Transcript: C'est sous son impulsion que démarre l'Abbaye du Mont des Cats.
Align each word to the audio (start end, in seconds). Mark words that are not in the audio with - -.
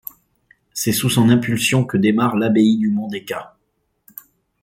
C'est 0.73 0.93
sous 0.93 1.11
son 1.11 1.29
impulsion 1.29 1.85
que 1.85 1.95
démarre 1.95 2.35
l'Abbaye 2.35 2.75
du 2.79 2.87
Mont 2.89 3.07
des 3.07 3.23
Cats. 3.23 3.55